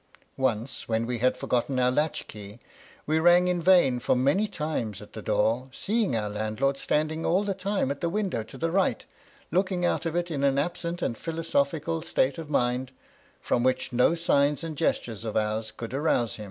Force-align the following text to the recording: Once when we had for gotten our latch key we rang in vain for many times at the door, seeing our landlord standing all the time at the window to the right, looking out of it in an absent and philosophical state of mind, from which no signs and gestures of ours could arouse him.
Once 0.39 0.89
when 0.89 1.05
we 1.05 1.19
had 1.19 1.37
for 1.37 1.45
gotten 1.45 1.77
our 1.77 1.91
latch 1.91 2.27
key 2.27 2.57
we 3.05 3.19
rang 3.19 3.47
in 3.47 3.61
vain 3.61 3.99
for 3.99 4.15
many 4.15 4.47
times 4.47 4.99
at 4.99 5.13
the 5.13 5.21
door, 5.21 5.69
seeing 5.71 6.15
our 6.15 6.27
landlord 6.31 6.75
standing 6.75 7.23
all 7.23 7.43
the 7.43 7.53
time 7.53 7.91
at 7.91 8.01
the 8.01 8.09
window 8.09 8.41
to 8.41 8.57
the 8.57 8.71
right, 8.71 9.05
looking 9.51 9.85
out 9.85 10.07
of 10.07 10.15
it 10.15 10.31
in 10.31 10.43
an 10.43 10.57
absent 10.57 11.03
and 11.03 11.19
philosophical 11.19 12.01
state 12.01 12.39
of 12.39 12.49
mind, 12.49 12.89
from 13.39 13.61
which 13.61 13.93
no 13.93 14.15
signs 14.15 14.63
and 14.63 14.75
gestures 14.75 15.23
of 15.23 15.37
ours 15.37 15.69
could 15.69 15.93
arouse 15.93 16.37
him. 16.37 16.39